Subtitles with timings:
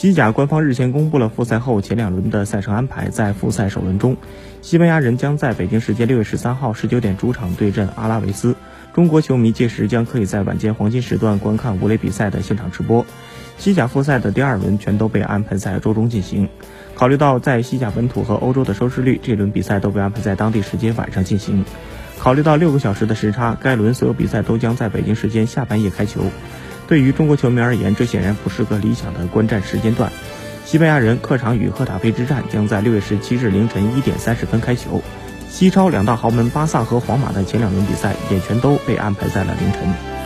[0.00, 4.16] 西甲官方日前公布了复赛后前两轮的赛程安排，在复赛首轮中，
[4.62, 8.56] 西班牙人将在北京时间六月十三号十九点主场对阵阿拉维斯。
[8.94, 13.04] 中国球迷届时将可以在晚间黄金时段观看五垒比赛的现场直播。
[13.58, 16.48] 西甲复赛的第二轮全都被安排在周中进行。
[16.94, 21.66] 考虑到在西甲本土和欧洲的收视率，这轮比赛都被安排在当地时间晚上进行。
[22.18, 26.22] 考虑到六个小时的时差，该轮所有比赛都将在北京时间下半夜开球。
[26.90, 30.10] 对于中国球迷而言，这显然不是个理想的观战时间段。
[30.64, 35.00] 西班牙人客场与赫塔菲之战将在六月十七日凌晨一点三十分开球。
[35.48, 40.19] 西超两大豪门巴萨和皇马的前两轮比赛也全都被安排在了凌晨。